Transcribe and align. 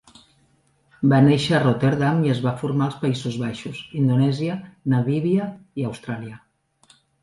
Va 1.11 1.19
néixer 1.25 1.53
a 1.57 1.59
Rotterdam 1.65 2.25
i 2.29 2.33
es 2.37 2.41
va 2.47 2.55
formar 2.63 2.87
als 2.89 2.97
Països 3.05 3.39
Baixos, 3.45 3.85
Indonèsia, 4.03 4.59
Namíbia 4.99 5.55
i 5.83 5.91
Austràlia. 5.95 6.47